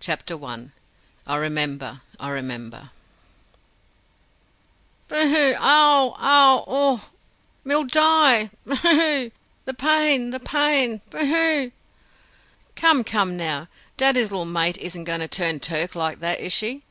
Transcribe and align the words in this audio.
CHAPTER 0.00 0.36
ONE 0.36 0.72
I 1.26 1.36
Remember, 1.38 2.02
I 2.20 2.28
Remember 2.28 2.90
"Boo, 5.08 5.14
hoo! 5.16 5.54
Ow, 5.56 6.14
ow; 6.18 6.64
Oh! 6.66 6.66
oh! 7.06 7.10
Me'll 7.64 7.84
die. 7.84 8.50
Boo, 8.66 8.74
hoo. 8.74 9.30
The 9.64 9.72
pain, 9.72 10.30
the 10.30 10.40
pain! 10.40 11.00
Boo, 11.08 11.24
hoo!" 11.24 11.72
"Come, 12.76 13.02
come, 13.02 13.38
now. 13.38 13.68
Daddy's 13.96 14.30
little 14.30 14.44
mate 14.44 14.76
isn't 14.76 15.04
going 15.04 15.20
to 15.20 15.26
turn 15.26 15.58
Turk 15.58 15.94
like 15.94 16.20
that, 16.20 16.38
is 16.38 16.52
she? 16.52 16.82